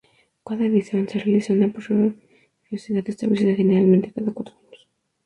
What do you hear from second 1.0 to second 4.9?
se realiza con una periodicidad establecida, generalmente cada cuatro años.